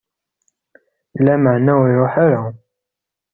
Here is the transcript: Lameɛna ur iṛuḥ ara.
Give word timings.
Lameɛna 1.25 1.71
ur 1.81 1.89
iṛuḥ 1.93 2.13
ara. 2.25 2.41